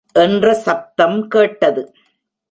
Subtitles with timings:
[0.15, 1.83] என்ற சப்தம் கேட்டது.